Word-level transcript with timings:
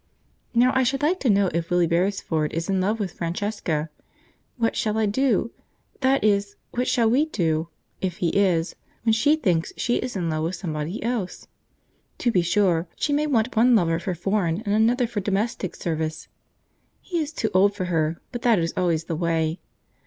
Now 0.55 0.71
I 0.73 0.81
should 0.81 1.03
like 1.03 1.19
to 1.19 1.29
know 1.29 1.51
if 1.53 1.69
Willie 1.69 1.85
Beresford 1.85 2.53
is 2.53 2.67
in 2.71 2.81
love 2.81 2.99
with 2.99 3.11
Francesca. 3.13 3.91
What 4.57 4.75
shall 4.75 4.97
I 4.97 5.05
do 5.05 5.51
that 5.99 6.23
is 6.23 6.55
what 6.71 6.87
shall 6.87 7.07
we 7.07 7.25
do 7.27 7.67
if 8.01 8.17
he 8.17 8.29
is, 8.29 8.75
when 9.03 9.13
she 9.13 9.35
is 9.35 10.15
in 10.15 10.27
love 10.27 10.43
with 10.43 10.55
somebody 10.55 11.03
else? 11.03 11.47
To 12.17 12.31
be 12.31 12.41
sure, 12.41 12.87
she 12.95 13.13
may 13.13 13.27
want 13.27 13.55
one 13.55 13.75
lover 13.75 13.99
for 13.99 14.15
foreign 14.15 14.61
and 14.61 14.73
another 14.73 15.05
for 15.05 15.19
domestic 15.19 15.75
service. 15.75 16.27
He 16.99 17.19
is 17.19 17.31
too 17.31 17.51
old 17.53 17.75
for 17.75 17.85
her, 17.85 18.19
but 18.31 18.41
that 18.41 18.57
is 18.57 18.73
always 18.75 19.03
the 19.03 19.15
way. 19.15 19.59